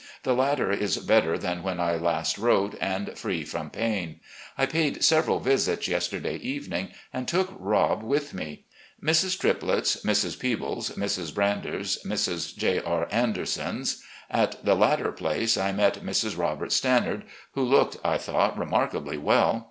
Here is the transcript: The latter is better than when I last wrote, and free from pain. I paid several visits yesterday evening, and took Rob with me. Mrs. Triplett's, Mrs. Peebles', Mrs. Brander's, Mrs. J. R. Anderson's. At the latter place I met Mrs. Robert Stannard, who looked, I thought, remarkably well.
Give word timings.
The 0.23 0.33
latter 0.33 0.71
is 0.71 0.97
better 0.97 1.37
than 1.37 1.61
when 1.61 1.79
I 1.79 1.93
last 1.95 2.39
wrote, 2.39 2.75
and 2.81 3.15
free 3.15 3.43
from 3.45 3.69
pain. 3.69 4.19
I 4.57 4.65
paid 4.65 5.03
several 5.03 5.39
visits 5.39 5.87
yesterday 5.87 6.37
evening, 6.37 6.87
and 7.13 7.27
took 7.27 7.49
Rob 7.59 8.01
with 8.01 8.33
me. 8.33 8.65
Mrs. 9.05 9.39
Triplett's, 9.39 9.97
Mrs. 9.97 10.39
Peebles', 10.39 10.93
Mrs. 10.97 11.31
Brander's, 11.35 11.99
Mrs. 12.03 12.57
J. 12.57 12.79
R. 12.81 13.07
Anderson's. 13.11 14.01
At 14.31 14.65
the 14.65 14.73
latter 14.75 15.11
place 15.11 15.55
I 15.55 15.71
met 15.71 16.01
Mrs. 16.03 16.35
Robert 16.35 16.71
Stannard, 16.71 17.23
who 17.51 17.61
looked, 17.61 17.97
I 18.03 18.17
thought, 18.17 18.57
remarkably 18.57 19.19
well. 19.19 19.59